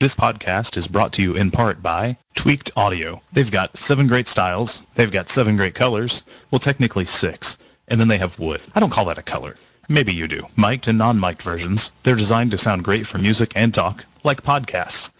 [0.00, 3.22] This podcast is brought to you in part by Tweaked Audio.
[3.32, 4.82] They've got seven great styles.
[4.96, 6.24] They've got seven great colors.
[6.50, 7.56] Well, technically six.
[7.86, 8.60] And then they have wood.
[8.74, 9.56] I don't call that a color.
[9.88, 10.48] Maybe you do.
[10.56, 11.92] Mic'd and non-mic'd versions.
[12.02, 15.10] They're designed to sound great for music and talk, like podcasts.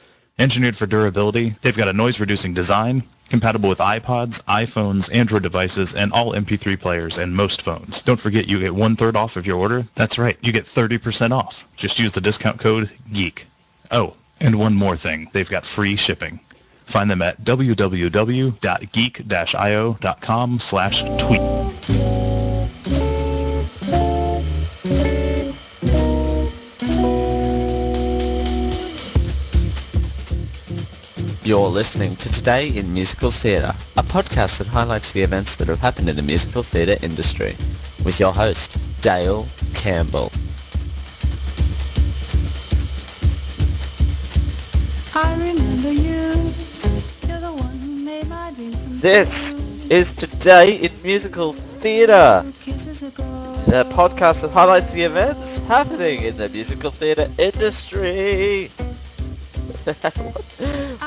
[0.41, 6.13] Engineered for durability, they've got a noise-reducing design, compatible with iPods, iPhones, Android devices, and
[6.13, 8.01] all MP3 players and most phones.
[8.01, 9.85] Don't forget you get one-third off of your order.
[9.95, 11.65] That's right, you get 30% off.
[11.77, 13.45] Just use the discount code GEEK.
[13.93, 16.41] Oh, and one more thing, they've got free shipping.
[16.87, 18.59] Find them at www.geek-io.com
[20.59, 21.41] slash tweet.
[31.45, 35.81] You're listening to Today in Musical Theatre, a podcast that highlights the events that have
[35.81, 37.55] happened in the musical theatre industry,
[38.03, 40.33] with your host, Dale Campbell.
[49.05, 49.53] This
[49.91, 52.43] is Today in Musical Theatre,
[53.67, 58.71] the podcast that highlights the events happening in the musical theatre industry.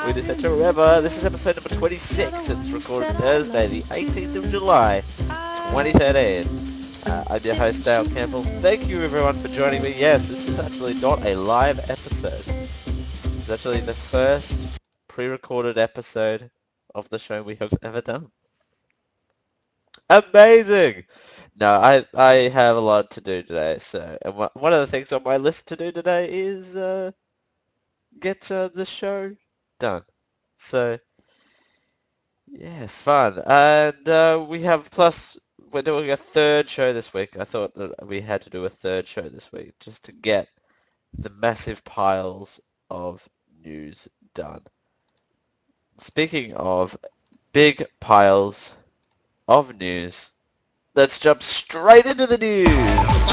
[0.06, 2.50] we just have to remember, this is episode number 26.
[2.50, 5.02] It's recorded Thursday, the 18th of July,
[5.72, 6.46] 2013.
[7.04, 8.44] Uh, I'm your host, Dale Campbell.
[8.44, 9.92] Thank you everyone for joining me.
[9.98, 12.44] Yes, this is actually not a live episode.
[12.46, 14.56] It's actually the first
[15.08, 16.48] pre-recorded episode
[16.98, 18.30] of the show we have ever done.
[20.10, 21.04] Amazing!
[21.56, 25.12] No, I I have a lot to do today, so and one of the things
[25.12, 27.10] on my list to do today is uh,
[28.18, 29.34] get uh, the show
[29.78, 30.02] done.
[30.56, 30.98] So
[32.46, 35.38] yeah, fun, and uh, we have plus
[35.72, 37.36] we're doing a third show this week.
[37.38, 40.48] I thought that we had to do a third show this week just to get
[41.14, 43.28] the massive piles of
[43.64, 44.62] news done.
[46.00, 46.96] Speaking of
[47.52, 48.76] big piles
[49.48, 50.30] of news,
[50.94, 53.28] let's jump straight into the news.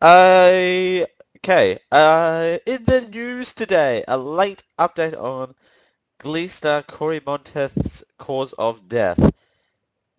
[0.00, 1.06] I
[1.38, 1.78] okay.
[1.90, 5.54] Uh, in the news today, a late update on
[6.22, 9.18] Glee star Cory Monteith's cause of death.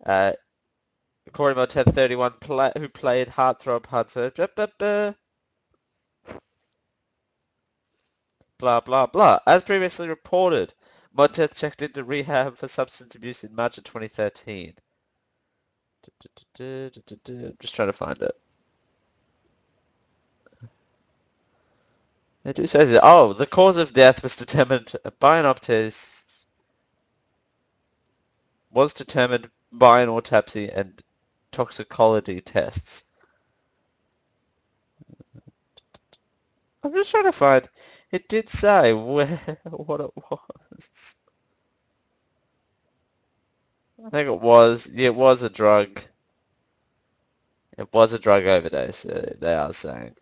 [0.04, 0.32] Uh,
[1.32, 4.30] Cory Monteith, 31, pla who played Heartthrob Hudson.
[8.58, 9.38] Blah, blah, blah.
[9.46, 10.74] As previously reported,
[11.14, 14.74] Monteith checked into rehab for substance abuse in March of 2013.
[17.60, 18.34] Just trying to find it.
[22.44, 23.00] They do say that.
[23.02, 25.90] Oh, the cause of death was determined by an autopsy.
[28.70, 31.02] Was determined by an autopsy and
[31.52, 33.04] toxicology tests.
[36.82, 37.68] I'm just trying to find.
[38.10, 41.16] It did say where what it was.
[44.06, 44.88] I think it was.
[44.92, 46.02] Yeah, it was a drug.
[47.78, 49.06] It was a drug overdose.
[49.06, 50.14] Uh, they are saying.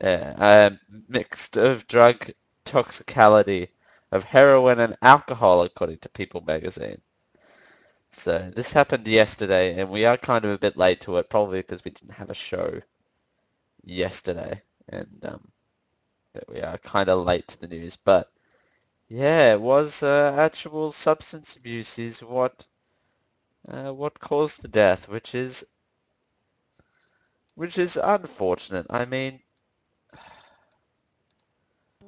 [0.00, 0.78] Um,
[1.08, 2.30] mixed of drug
[2.64, 3.68] toxicality
[4.12, 7.00] of heroin and alcohol, according to People magazine.
[8.10, 11.60] So this happened yesterday, and we are kind of a bit late to it, probably
[11.60, 12.80] because we didn't have a show
[13.84, 15.48] yesterday, and um,
[16.32, 17.96] that we are kind of late to the news.
[17.96, 18.30] But
[19.08, 22.66] yeah, it was uh, actual substance abuse is what
[23.68, 25.66] uh, what caused the death, which is
[27.56, 28.86] which is unfortunate.
[28.90, 29.40] I mean,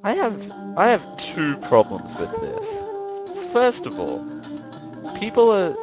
[0.03, 2.85] I have I have two problems with this.
[3.53, 4.25] First of all,
[5.19, 5.77] people are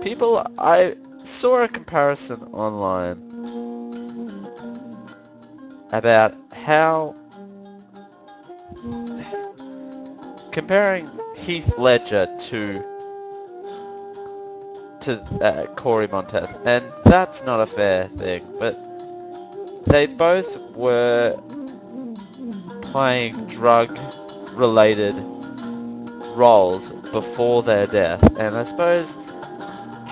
[0.00, 0.94] people I
[1.24, 3.18] saw a comparison online
[5.92, 7.14] about how
[10.52, 12.84] comparing Heath Ledger to
[15.00, 18.89] to uh, Cory Monteith, and that's not a fair thing, but
[19.84, 21.38] they both were
[22.82, 25.14] playing drug-related
[26.34, 29.16] roles before their death, and I suppose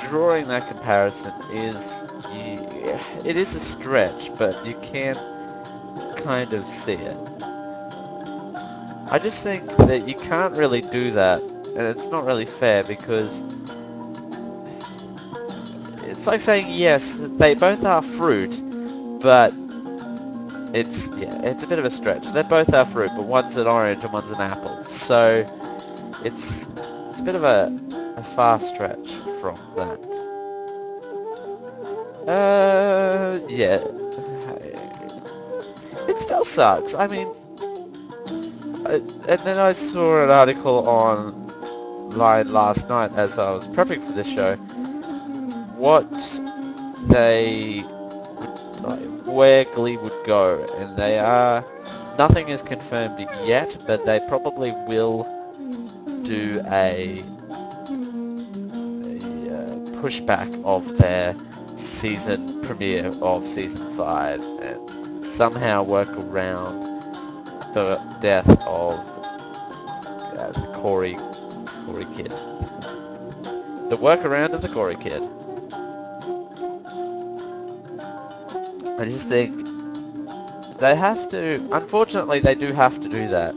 [0.08, 5.16] drawing that comparison is yeah, it is a stretch, but you can
[6.16, 7.16] kind of see it.
[9.10, 13.42] I just think that you can't really do that, and it's not really fair because
[16.04, 18.60] it's like saying yes, they both are fruit,
[19.20, 19.54] but
[20.74, 22.26] it's yeah, it's a bit of a stretch.
[22.32, 24.82] They're both are fruit, but one's an orange and one's an apple.
[24.84, 25.46] So
[26.24, 26.68] it's
[27.10, 27.76] it's a bit of a,
[28.16, 29.98] a far stretch from that.
[32.28, 33.80] Uh, yeah.
[36.08, 36.94] It still sucks.
[36.94, 37.28] I mean,
[38.86, 38.94] I,
[39.28, 44.26] and then I saw an article online last night as I was prepping for this
[44.26, 44.56] show.
[45.76, 46.10] What
[47.08, 47.84] they
[49.38, 51.64] where Glee would go, and they are
[52.18, 55.22] nothing is confirmed yet, but they probably will
[56.24, 57.22] do a, a
[59.54, 61.36] uh, pushback of their
[61.76, 66.82] season premiere of season five, and somehow work around
[67.74, 68.98] the death of
[70.36, 71.16] uh, the Cory
[71.86, 72.32] Cory kid.
[73.88, 75.22] The workaround of the Cory kid.
[78.98, 79.54] I just think
[80.78, 83.54] they have to, unfortunately they do have to do that.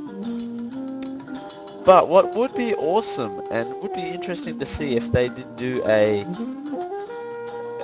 [1.83, 5.81] But what would be awesome and would be interesting to see if they did do
[5.88, 6.23] a,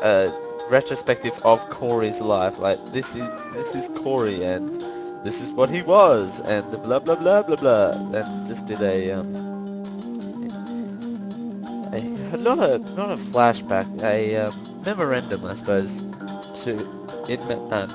[0.03, 0.31] a
[0.69, 2.59] retrospective of Cory's life.
[2.59, 4.69] Like this is this is Cory and
[5.23, 9.11] this is what he was and blah blah blah blah blah and just did a
[9.11, 9.35] um
[11.93, 16.03] a, not a not a flashback a um, memorandum I suppose
[16.63, 16.96] to
[17.29, 17.41] in
[17.73, 17.89] um,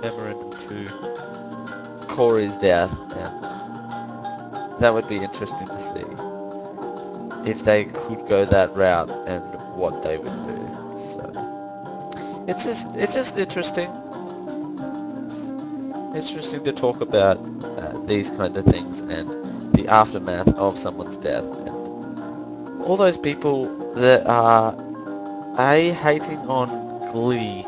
[0.00, 6.04] memorandum to Cory's death and that would be interesting to see
[7.50, 9.42] if they could go that route and
[9.76, 10.96] what they would do.
[10.96, 13.90] So it's just it's just interesting.
[16.14, 21.16] It's interesting to talk about uh, these kind of things and the aftermath of someone's
[21.16, 24.74] death and all those people that are
[25.58, 26.68] a hating on
[27.12, 27.64] Glee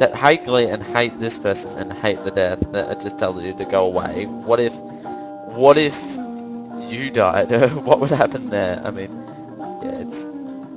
[0.00, 3.44] that hate Glee and hate this person and hate the death that are just telling
[3.44, 4.24] you to go away.
[4.24, 4.74] What if
[5.54, 6.02] what if
[6.90, 7.50] you died?
[7.84, 8.80] what would happen there?
[8.82, 9.12] I mean,
[9.82, 10.26] yeah, it's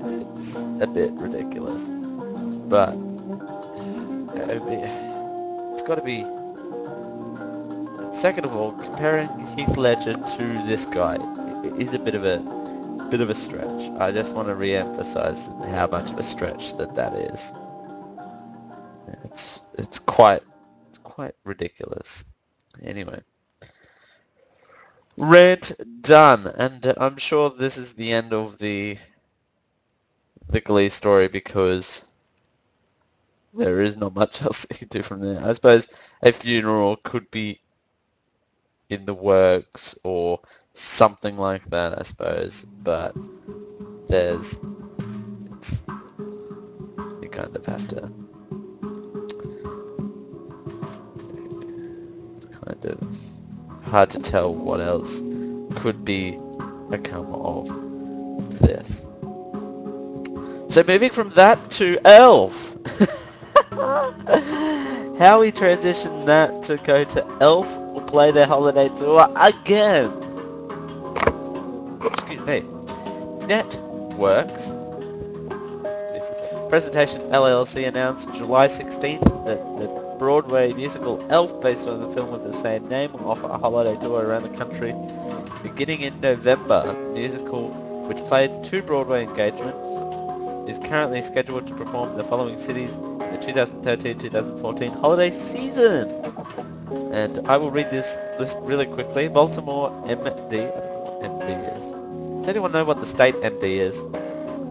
[0.04, 1.88] it's a bit ridiculous,
[2.68, 2.98] but
[5.74, 6.26] it's got to be.
[8.12, 11.16] Second of all, comparing Heath Ledger to this guy
[11.78, 12.40] is a bit of a
[13.10, 13.90] bit of a stretch.
[14.00, 17.54] I just want to re-emphasize how much of a stretch that that is.
[19.34, 20.44] It's it's quite
[20.90, 22.24] it's quite ridiculous.
[22.84, 23.20] Anyway,
[25.18, 25.72] rant
[26.04, 29.00] done, and uh, I'm sure this is the end of the
[30.50, 32.06] the Glee story because
[33.56, 35.44] there is not much else you can do from there.
[35.44, 35.88] I suppose
[36.22, 37.60] a funeral could be
[38.90, 40.42] in the works or
[40.76, 41.98] something like that.
[41.98, 43.16] I suppose, but
[44.08, 44.60] there's
[45.54, 45.86] it's
[47.20, 48.23] you kind of have to
[52.66, 55.20] kind of hard to tell what else
[55.76, 56.38] could be
[56.92, 57.68] a come of
[58.60, 59.08] this.
[60.70, 62.76] So moving from that to Elf.
[65.20, 70.12] How we transition that to go to Elf will play their holiday tour again.
[72.04, 72.62] Excuse me.
[73.48, 74.72] Networks.
[76.14, 76.70] Jesus.
[76.70, 82.44] Presentation LLC announced July 16th that the Broadway musical Elf, based on the film of
[82.44, 84.94] the same name, will offer a holiday tour around the country
[85.64, 86.86] beginning in November.
[86.86, 87.70] The musical,
[88.08, 89.88] which played two Broadway engagements,
[90.70, 96.10] is currently scheduled to perform in the following cities in the 2013-2014 holiday season.
[97.14, 99.28] And I will read this list really quickly.
[99.28, 100.72] Baltimore, MD.
[101.24, 101.86] MD is.
[101.86, 104.00] Does anyone know what the state MD is?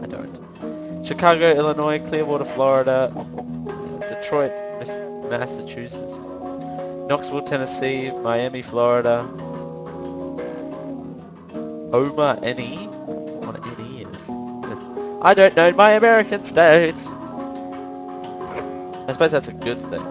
[0.01, 1.05] I don't.
[1.05, 3.11] Chicago, Illinois, Clearwater, Florida,
[4.09, 4.51] Detroit,
[5.39, 6.19] Massachusetts,
[7.09, 9.21] Knoxville, Tennessee, Miami, Florida,
[11.91, 12.85] Oma, NE.
[13.41, 14.29] What NE is.
[15.23, 17.07] I don't know my American states.
[17.07, 20.01] I suppose that's a good thing.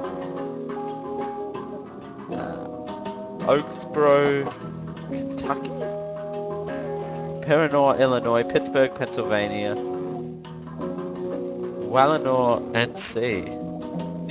[2.32, 2.66] Uh,
[3.46, 4.50] Oaksboro,
[5.08, 5.70] Kentucky?
[7.46, 9.76] Paranor, Illinois, Pittsburgh, Pennsylvania,
[11.86, 13.71] Wallenor, NC,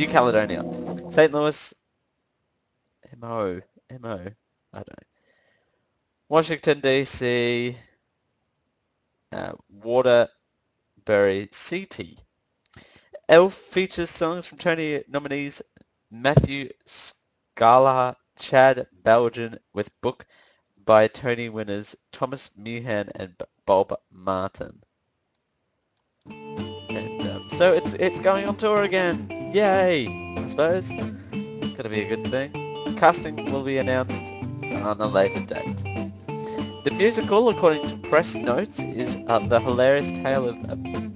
[0.02, 0.64] New Caledonia,
[1.12, 1.32] St.
[1.32, 1.76] Louis,
[3.20, 3.62] MO,
[4.00, 4.18] MO,
[4.74, 5.08] I don't know,
[6.28, 7.78] Washington, D.C.,
[9.32, 12.18] uh, Waterbury, CT.
[13.30, 15.62] Elf features songs from Tony nominees
[16.10, 20.26] Matthew Sklar, Chad Beguelin, with book
[20.84, 23.36] by Tony winners Thomas Meehan and
[23.68, 24.82] Bob Martin.
[26.26, 29.41] And um, so it's it's going on tour again.
[29.54, 30.08] Yay!
[30.38, 30.92] I suppose.
[31.34, 32.96] It's gonna be a good thing.
[32.96, 34.32] Casting will be announced
[34.64, 35.84] on a later date.
[36.86, 40.58] The musical, according to press notes, is uh, the hilarious tale of,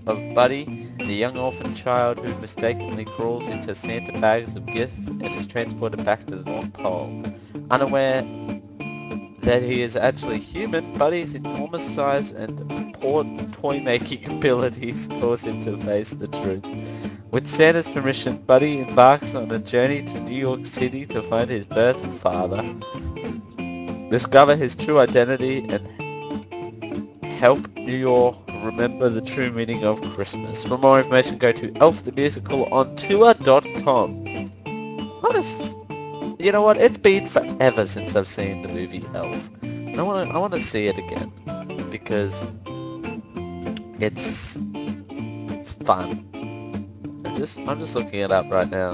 [0.05, 5.25] of Buddy, the young orphan child who mistakenly crawls into Santa bags of gifts and
[5.27, 7.23] is transported back to the North Pole.
[7.71, 8.21] Unaware
[9.43, 13.23] that he is actually human, Buddy's enormous size and poor
[13.53, 16.65] toy-making abilities cause him to face the truth.
[17.35, 21.65] With Santa's permission, Buddy embarks on a journey to New York City to find his
[21.65, 22.63] birth father,
[24.09, 25.85] discover his true identity, and
[27.25, 30.63] help New York remember the true meaning of Christmas.
[30.63, 34.25] For more information, go to Elf the Musical on tour.com.
[35.21, 35.75] Honest,
[36.39, 36.77] you know what?
[36.77, 39.49] It's been forever since I've seen the movie Elf.
[39.61, 41.33] I want to, I want to see it again
[41.91, 42.49] because
[43.99, 44.57] it's,
[45.51, 46.31] it's fun.
[47.35, 48.93] Just, I'm just looking it up right now.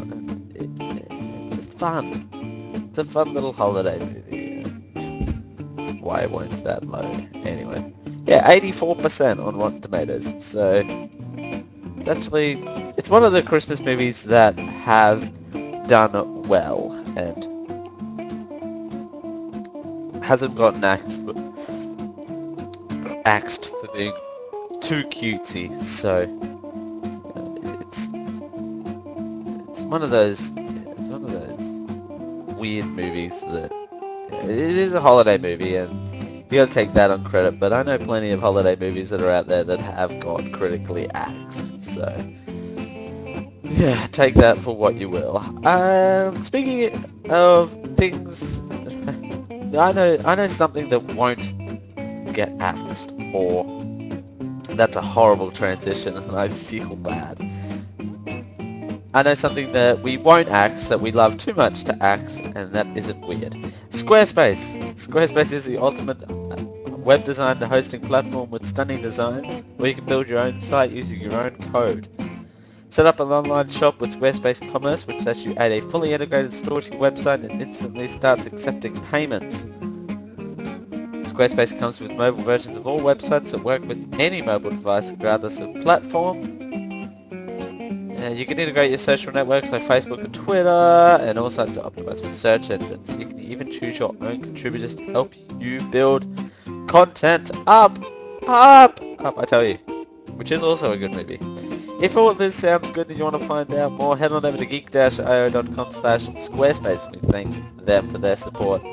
[0.56, 2.28] It, it's just fun.
[2.90, 4.64] It's a fun little holiday movie.
[6.00, 7.30] Why won't that load?
[7.46, 7.94] Anyway.
[8.26, 10.44] Yeah, 84% on Rotten Tomatoes.
[10.44, 10.82] So,
[11.98, 12.64] it's actually,
[12.98, 15.32] it's one of the Christmas movies that have
[15.88, 17.46] done well and
[20.24, 21.36] hasn't gotten axed for,
[23.26, 24.14] axed for being
[24.82, 25.80] too cutesy.
[25.80, 26.26] So,
[29.92, 33.70] one of those it's one of those weird movies that
[34.32, 35.92] it is a holiday movie and
[36.50, 39.30] you gotta take that on credit, but I know plenty of holiday movies that are
[39.30, 42.08] out there that have got critically axed, so
[43.64, 45.38] yeah, take that for what you will.
[45.68, 48.60] Um, speaking of things,
[49.78, 51.54] I know I know something that won't
[52.34, 53.66] get axed, or
[54.70, 57.40] that's a horrible transition, and I feel bad.
[59.14, 62.72] I know something that we won't axe, that we love too much to axe, and
[62.72, 63.52] that isn't weird.
[63.90, 64.78] Squarespace.
[64.96, 66.64] Squarespace is the ultimate uh,
[66.96, 70.92] web design and hosting platform with stunning designs, where you can build your own site
[70.92, 72.08] using your own code.
[72.88, 76.54] Set up an online shop with Squarespace Commerce, which lets you add a fully integrated
[76.54, 79.66] store to your website and instantly starts accepting payments.
[81.28, 85.60] Squarespace comes with mobile versions of all websites that work with any mobile device regardless
[85.60, 86.61] of platform.
[88.22, 91.90] Uh, you can integrate your social networks like Facebook and Twitter, and all sites are
[91.90, 93.18] optimized for search engines.
[93.18, 96.28] You can even choose your own contributors to help you build
[96.88, 97.98] content up,
[98.48, 99.76] up, up, I tell you.
[100.36, 101.40] Which is also a good movie.
[102.00, 104.58] If all this sounds good and you want to find out more, head on over
[104.58, 107.12] to geek-io.com slash squarespace.
[107.12, 108.84] We thank them for their support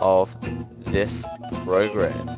[0.00, 0.34] of
[0.86, 1.26] this
[1.64, 2.30] program.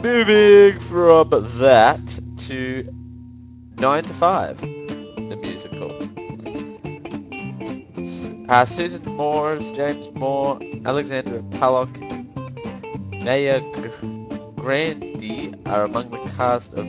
[0.00, 3.01] Moving from that to
[3.82, 5.90] 9 to 5, the musical.
[8.48, 11.90] Uh, Susan Moores, James Moore, Alexandra Pollock,
[13.10, 13.60] Naya
[14.54, 16.86] Grandy are among the cast of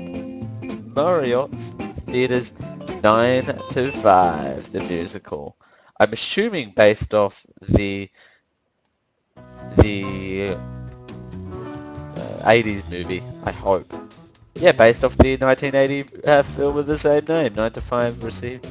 [0.95, 1.69] Marriott's
[2.05, 2.53] Theatre's
[3.01, 5.57] 9 to 5, the musical.
[5.99, 8.11] I'm assuming based off the
[9.77, 10.57] the uh,
[12.43, 13.91] 80s movie, I hope.
[14.55, 18.67] Yeah, based off the 1980 uh, film with the same name, 9 to 5 received.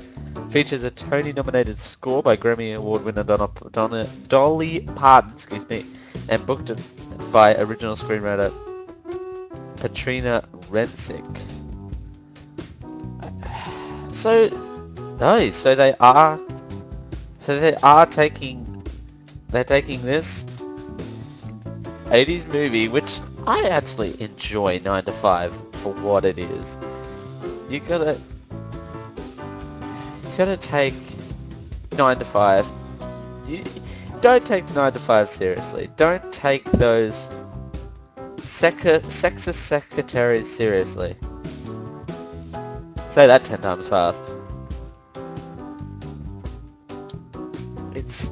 [0.51, 5.85] Features a Tony-nominated score by Grammy Award winner Donna, Donna, Dolly Parton, excuse me,
[6.29, 6.71] and booked
[7.33, 8.53] by original screenwriter
[9.79, 11.27] Katrina Rensick.
[14.13, 14.49] So,
[15.19, 16.39] no, so they are,
[17.39, 18.85] so they are taking,
[19.49, 20.45] they're taking this
[22.09, 26.79] 80s movie, which I actually enjoy 9 to 5 for what it is.
[27.69, 28.17] You gotta,
[29.33, 30.95] you gotta take
[31.99, 32.71] 9 to 5.
[33.49, 33.65] You
[34.21, 35.91] don't take 9 to 5 seriously.
[35.97, 37.31] Don't take those
[38.37, 41.17] sexist secretaries seriously.
[43.09, 44.25] Say that 10 times fast.
[47.95, 48.31] It's...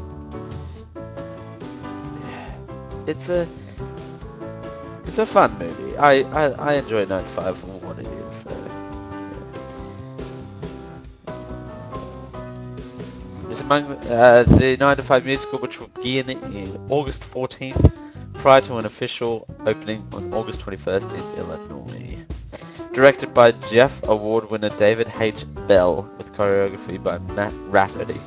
[3.06, 3.46] It's a...
[5.10, 5.96] It's a fun movie.
[5.96, 8.50] I, I, I enjoy 9 to 5 for what it is, so...
[8.50, 8.80] yeah.
[13.50, 17.92] It's among uh, the 9 to 5 musical which will begin in August 14th
[18.34, 22.24] prior to an official opening on August 21st in Illinois.
[22.92, 25.44] Directed by Jeff Award winner David H.
[25.66, 28.20] Bell with choreography by Matt Raftery.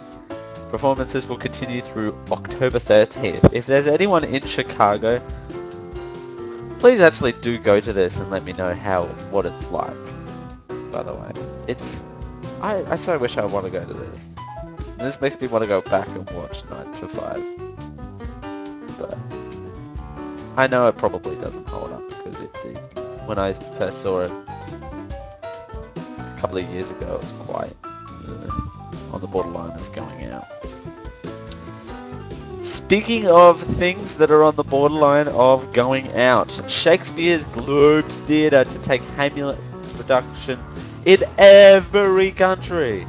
[0.70, 3.54] Performances will continue through October 13th.
[3.54, 5.22] If there's anyone in Chicago,
[6.84, 9.96] please actually do go to this and let me know how what it's like.
[10.92, 11.32] By the way,
[11.66, 12.04] it's
[12.62, 14.36] I, I so wish I want to go to this.
[14.98, 18.98] This makes me want to go back and watch 9 to 5.
[19.00, 19.18] But
[20.58, 22.78] I know it probably doesn't hold up because it did.
[23.28, 27.74] When I first saw it a couple of years ago, it was quite
[29.13, 30.48] on the borderline of going out.
[32.84, 38.80] Speaking of things that are on the borderline of going out, Shakespeare's Globe Theatre to
[38.80, 39.58] take Hamlet
[39.96, 40.60] production
[41.06, 43.08] in every country.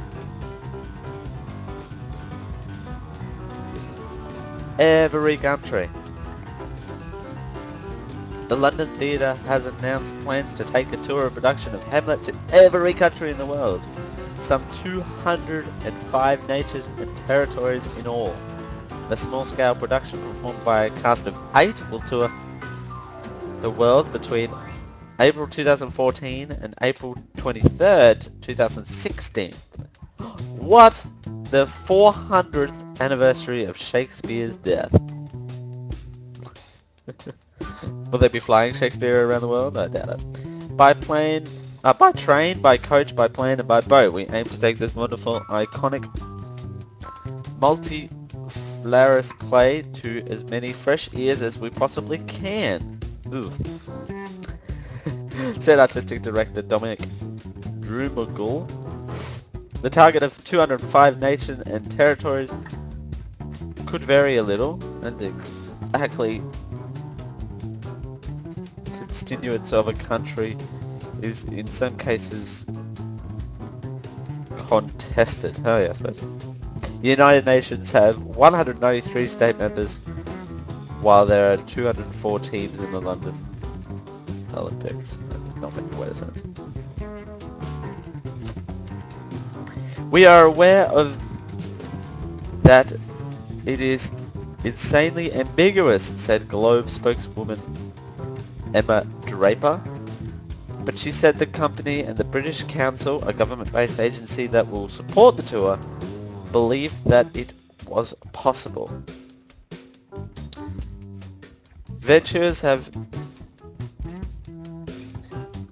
[4.79, 5.89] Every country.
[8.47, 12.33] The London Theatre has announced plans to take a tour of production of Hamlet to
[12.53, 13.81] every country in the world.
[14.39, 18.33] Some 205 nations and territories in all.
[19.09, 22.31] The small-scale production performed by a cast of eight will tour
[23.61, 24.49] the world between
[25.19, 29.53] April 2014 and April 23rd, 2016.
[30.57, 31.05] What?
[31.51, 34.91] The 400th anniversary of Shakespeare's death.
[38.11, 39.77] Will they be flying Shakespeare around the world?
[39.77, 40.75] I doubt it.
[40.75, 41.45] By plane,
[41.83, 44.95] uh, by train, by coach, by plane, and by boat, we aim to take this
[44.95, 46.03] wonderful, iconic,
[48.85, 52.99] multi-flarus play to as many fresh ears as we possibly can.
[53.33, 53.57] Oof.
[55.61, 56.99] Said artistic director Dominic
[57.79, 58.69] Dromgoole.
[59.81, 62.53] The target of 205 nations and territories
[63.85, 66.41] could vary a little, and exactly
[68.97, 70.57] constituents of a country
[71.21, 72.65] is in some cases
[74.67, 75.55] contested.
[75.65, 76.44] Oh yeah, I suppose.
[77.01, 79.97] The United Nations have 193 state members,
[81.01, 83.37] while there are 204 teams in the London
[84.55, 85.19] Olympics.
[85.29, 86.43] That did not make a way of sense.
[90.09, 91.21] We are aware of
[92.63, 92.91] that
[93.65, 94.11] it is
[94.63, 97.59] insanely ambiguous, said Globe spokeswoman
[98.73, 99.79] Emma Draper.
[100.83, 105.35] But she said the company and the British Council, a government-based agency that will support
[105.37, 105.79] the tour,
[106.55, 107.51] believed that it
[107.85, 108.89] was possible.
[111.97, 112.89] Ventures have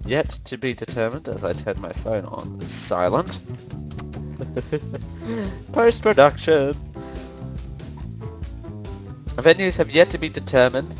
[0.05, 3.39] yet to be determined as I turn my phone on silent.
[5.71, 6.75] Post-production.
[9.37, 10.93] Venues have yet to be determined,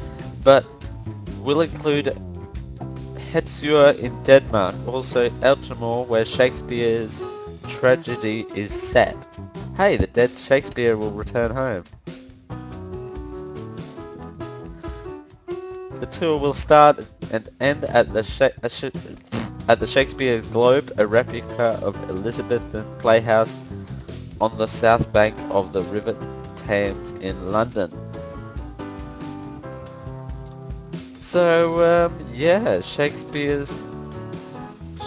[0.46, 0.66] but
[1.42, 2.06] will include
[3.34, 7.26] Hetsur in Denmark, also Elsinore, where Shakespeare's
[7.68, 9.28] tragedy is set.
[9.76, 11.84] Hey, the dead Shakespeare will return home.
[16.00, 18.52] The tour will start and end at the Sha-
[19.68, 23.58] at the Shakespeare Globe, a replica of Elizabethan Playhouse
[24.40, 26.16] on the south bank of the River
[26.56, 27.92] Thames in London.
[31.20, 33.82] So, um, yeah, Shakespeare's...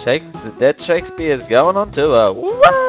[0.02, 2.32] Shake the dead Shakespeare's going on tour.
[2.32, 2.85] Woo!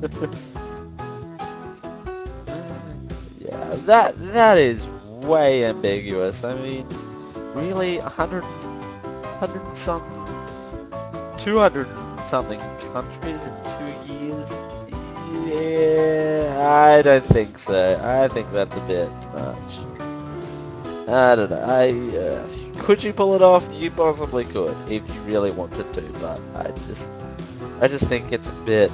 [3.40, 4.86] Yeah, that that is
[5.22, 6.44] way ambiguous.
[6.44, 6.86] I mean,
[7.54, 10.24] really, 100, 100 something,
[11.38, 11.88] 200
[12.24, 12.60] something
[12.92, 14.52] countries in two years?
[15.46, 18.00] Yeah, I don't think so.
[18.02, 19.78] I think that's a bit much.
[21.08, 21.64] I don't know.
[21.66, 22.46] I uh,
[22.84, 23.68] could you pull it off?
[23.72, 27.08] You possibly could if you really wanted to, but I just,
[27.80, 28.90] I just think it's a bit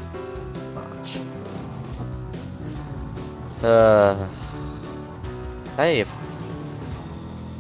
[3.64, 4.29] Uh,
[5.79, 6.14] hey, if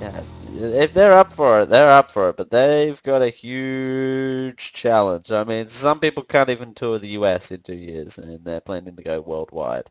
[0.00, 4.74] yeah, if they're up for it, they're up for it, but they've got a huge
[4.74, 5.32] challenge.
[5.32, 8.96] I mean, some people can't even tour the US in two years, and they're planning
[8.96, 9.88] to go worldwide.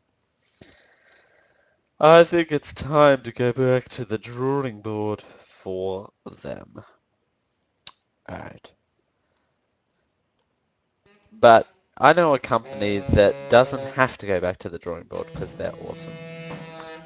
[1.99, 6.11] I think it's time to go back to the drawing board for
[6.43, 6.83] them.
[8.29, 8.71] Alright.
[11.31, 15.27] But I know a company that doesn't have to go back to the drawing board
[15.31, 16.13] because they're awesome.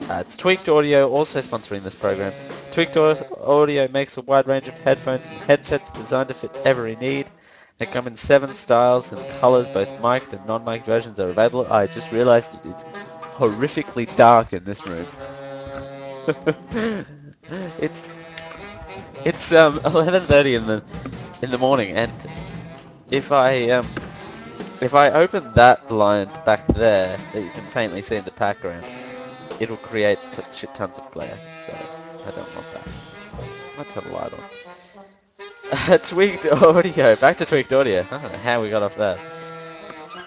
[0.10, 2.32] Uh, it's Tweaked Audio, also sponsoring this program.
[2.72, 7.30] Tweaked Audio makes a wide range of headphones and headsets designed to fit every need.
[7.78, 11.68] They come in seven styles and colors, both mic'd and non-mic'd versions are available.
[11.70, 12.84] I just realized that it's
[13.36, 15.06] horrifically dark in this room.
[17.80, 18.06] it's
[19.26, 20.84] it's um 11:30 in the
[21.44, 22.12] in the morning, and
[23.12, 23.86] if I um
[24.82, 28.86] if I open that blind back there that you can faintly see in the background,
[29.60, 30.20] it'll create
[30.52, 31.38] shit tons of glare.
[31.56, 31.74] So
[32.26, 32.88] I don't want that.
[33.80, 36.00] I turn the light on.
[36.04, 37.16] Tweaked Audio.
[37.16, 38.06] Back to Tweaked Audio.
[38.12, 39.20] I don't know how we got off that.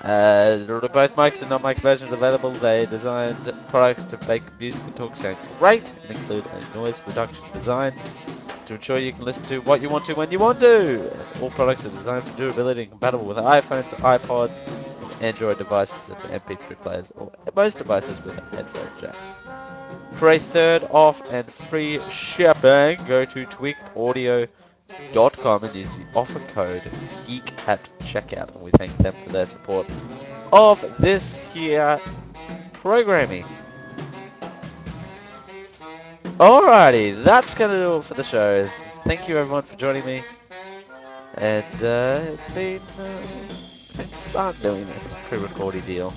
[0.02, 2.50] Uh, both mic'd and non-mic'd versions available.
[2.50, 7.44] They designed products to make music and talk sound great and include a noise reduction
[7.52, 7.92] design
[8.70, 11.10] to ensure you can listen to what you want to when you want to.
[11.42, 14.62] All products are designed for durability and compatible with iPhones, iPods,
[15.20, 19.16] Android devices and MP3 players, or most devices with a headphone jack.
[20.12, 26.88] For a third off and free shipping, go to tweakedaudio.com and use the offer code
[27.26, 28.54] GEEK at checkout.
[28.54, 29.88] And we thank them for their support
[30.52, 31.98] of this here
[32.72, 33.44] programming.
[36.40, 38.66] Alrighty, that's going to do it for the show.
[39.04, 40.22] Thank you everyone for joining me.
[41.34, 43.22] And uh, it's been, uh,
[43.84, 46.14] it's been fun doing this pre-recorded deal.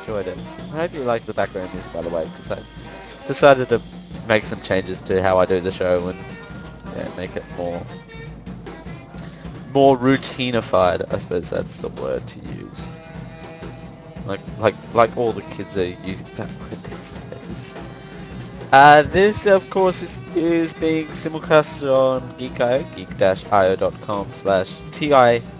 [0.00, 0.36] Enjoyed it.
[0.72, 2.58] I hope you like the background music by the way, because I
[3.28, 3.80] decided to
[4.26, 6.18] make some changes to how I do the show and
[6.96, 7.80] yeah, make it more
[9.72, 11.14] more routinified.
[11.14, 12.88] I suppose that's the word to use.
[14.26, 16.48] Like like like all the kids are using that.
[18.72, 25.50] Uh, this, of course, is, is being simulcasted on Geek.io, geek-io.com slash T-I-M-T.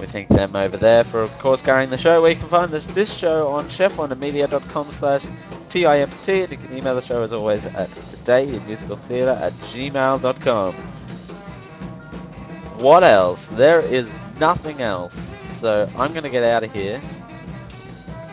[0.00, 2.20] We thank them over there for, of course, carrying the show.
[2.20, 5.24] Where you can find this, this show on chefwondermedia.com slash
[5.68, 10.74] T-I-M-T, and you can email the show, as always, at todayinmusicaltheatre at gmail.com.
[12.82, 13.50] What else?
[13.50, 15.32] There is nothing else.
[15.44, 17.00] So I'm going to get out of here.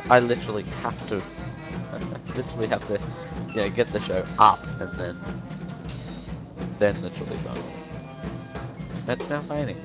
[0.10, 1.22] I literally have to
[2.36, 3.00] literally have to,
[3.56, 5.18] you know, get the show up and then,
[6.80, 7.54] then literally go.
[9.06, 9.78] That's now raining.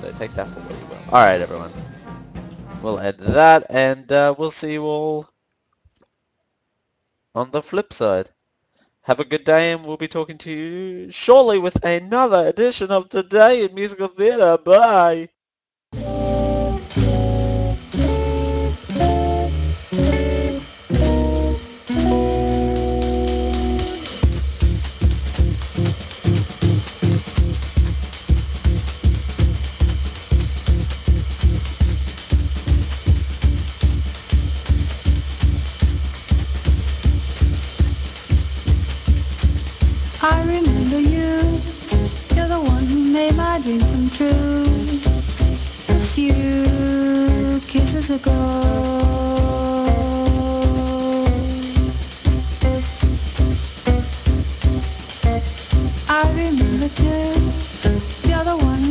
[0.00, 1.14] So take that for what you will.
[1.14, 1.70] Alright, everyone.
[2.82, 5.28] We'll end that, and uh, we'll see you all
[7.34, 8.30] on the flip side.
[9.02, 13.08] Have a good day, and we'll be talking to you shortly with another edition of
[13.08, 14.58] Today in Musical Theatre.
[14.58, 15.30] Bye!
[48.10, 48.18] You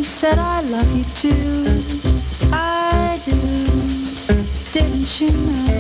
[0.04, 1.65] said I love you too.
[2.52, 3.39] I do.
[4.71, 5.72] Didn't you know?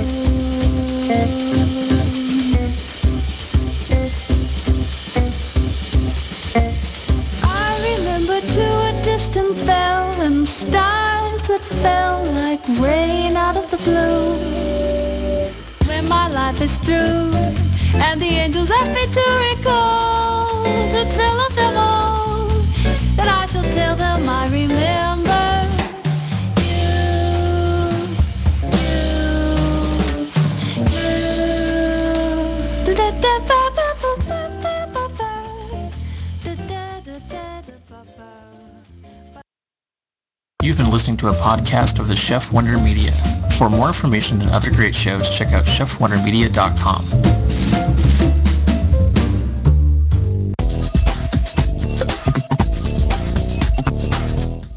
[16.53, 17.33] Life is through
[18.01, 19.21] and the angels ask me to
[19.55, 22.47] recall the thrill of them all,
[23.15, 25.63] then I shall tell them I remember
[26.61, 26.93] you,
[28.79, 28.93] you,
[30.91, 31.03] you.
[40.61, 43.42] You've been listening to a podcast of the Chef Wonder Media.
[43.57, 47.05] For more information and other great shows, check out chefwondermedia.com.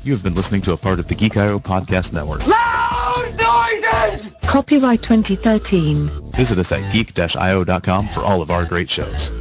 [0.02, 2.46] You have been listening to a part of the Geek.io Podcast Network.
[2.46, 4.32] Loud noises!
[4.42, 6.30] Copyright 2013.
[6.30, 9.32] Visit us at geek-io.com for all of our great shows.